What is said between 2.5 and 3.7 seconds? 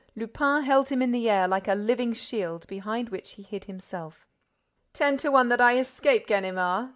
behind which he hid